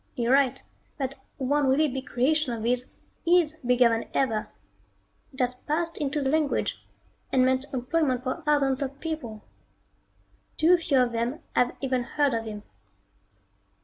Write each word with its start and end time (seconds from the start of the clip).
You're 0.15 0.33
right, 0.33 0.63
that 0.97 1.13
one 1.37 1.67
really 1.67 1.87
big 1.87 2.07
creation 2.07 2.51
of 2.53 2.63
his 2.63 2.87
is 3.23 3.57
bigger 3.57 3.87
than 3.89 4.09
ever. 4.15 4.49
It 5.31 5.39
has 5.39 5.53
passed 5.53 5.95
into 5.97 6.23
the 6.23 6.29
language, 6.31 6.83
and 7.31 7.45
meant 7.45 7.65
employment 7.71 8.23
for 8.23 8.41
thousands 8.41 8.81
of 8.81 8.99
people. 8.99 9.43
Too 10.57 10.75
few 10.79 10.99
of 11.01 11.11
them 11.11 11.41
have 11.55 11.75
even 11.81 12.01
heard 12.01 12.33
of 12.33 12.45
him. 12.45 12.63